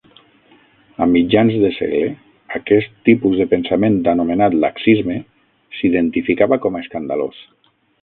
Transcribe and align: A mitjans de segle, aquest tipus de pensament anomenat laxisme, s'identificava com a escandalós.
A 1.05 1.07
mitjans 1.15 1.57
de 1.63 1.69
segle, 1.75 2.07
aquest 2.61 2.97
tipus 3.11 3.37
de 3.43 3.49
pensament 3.53 4.01
anomenat 4.15 4.59
laxisme, 4.67 5.21
s'identificava 5.79 6.63
com 6.65 6.81
a 6.81 6.87
escandalós. 6.87 7.43